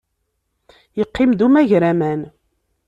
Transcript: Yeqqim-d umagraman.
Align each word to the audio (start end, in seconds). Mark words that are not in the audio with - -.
Yeqqim-d 0.97 1.39
umagraman. 1.45 2.21